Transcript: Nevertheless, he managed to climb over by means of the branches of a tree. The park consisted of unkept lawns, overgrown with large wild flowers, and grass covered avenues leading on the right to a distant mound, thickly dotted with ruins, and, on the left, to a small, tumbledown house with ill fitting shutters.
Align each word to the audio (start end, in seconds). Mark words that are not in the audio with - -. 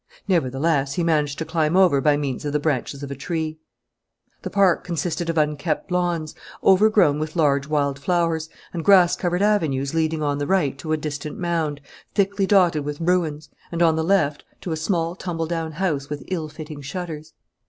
Nevertheless, 0.27 0.93
he 0.93 1.03
managed 1.03 1.37
to 1.37 1.45
climb 1.45 1.77
over 1.77 2.01
by 2.01 2.17
means 2.17 2.43
of 2.43 2.53
the 2.53 2.59
branches 2.59 3.03
of 3.03 3.11
a 3.11 3.15
tree. 3.15 3.59
The 4.41 4.49
park 4.49 4.83
consisted 4.83 5.29
of 5.29 5.37
unkept 5.37 5.91
lawns, 5.91 6.33
overgrown 6.63 7.19
with 7.19 7.35
large 7.35 7.67
wild 7.67 7.99
flowers, 7.99 8.49
and 8.73 8.83
grass 8.83 9.15
covered 9.15 9.43
avenues 9.43 9.93
leading 9.93 10.23
on 10.23 10.39
the 10.39 10.47
right 10.47 10.75
to 10.79 10.91
a 10.91 10.97
distant 10.97 11.37
mound, 11.37 11.81
thickly 12.15 12.47
dotted 12.47 12.83
with 12.83 12.99
ruins, 12.99 13.51
and, 13.71 13.83
on 13.83 13.95
the 13.95 14.03
left, 14.03 14.43
to 14.61 14.71
a 14.71 14.75
small, 14.75 15.15
tumbledown 15.15 15.73
house 15.73 16.09
with 16.09 16.23
ill 16.29 16.49
fitting 16.49 16.81
shutters. 16.81 17.35